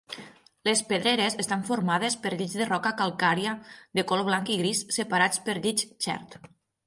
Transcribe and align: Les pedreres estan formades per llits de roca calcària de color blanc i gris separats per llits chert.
Les 0.67 0.79
pedreres 0.91 1.35
estan 1.43 1.65
formades 1.67 2.15
per 2.23 2.31
llits 2.39 2.55
de 2.61 2.67
roca 2.69 2.93
calcària 3.03 3.53
de 3.99 4.07
color 4.13 4.27
blanc 4.31 4.49
i 4.57 4.57
gris 4.65 4.83
separats 4.99 5.45
per 5.51 5.59
llits 5.67 5.89
chert. 6.07 6.41